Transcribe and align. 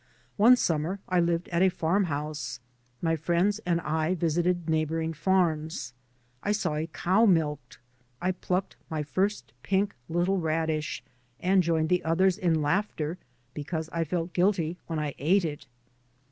One 0.35 0.55
summer 0.55 0.97
I 1.07 1.19
lived 1.19 1.47
at 1.49 1.61
a 1.61 1.69
farm 1.69 2.05
house. 2.05 2.59
My 3.03 3.15
friends 3.15 3.59
and 3.67 3.79
I 3.81 4.15
visited 4.15 4.67
neighbouring 4.67 5.13
farms. 5.13 5.93
I 6.41 6.53
saw 6.53 6.73
a 6.73 6.87
cow 6.87 7.27
milked. 7.27 7.77
I 8.19 8.31
plucked 8.31 8.77
my 8.89 9.03
first 9.03 9.53
pink 9.61 9.93
little 10.09 10.39
radish, 10.39 11.03
and 11.39 11.61
joined 11.61 11.89
the 11.89 12.03
others 12.03 12.39
in 12.39 12.63
laughter 12.63 13.19
because 13.53 13.91
I 13.93 14.03
felt 14.03 14.33
guilty 14.33 14.79
when 14.87 14.97
I 14.97 15.13
ate 15.19 15.45
it. 15.45 15.67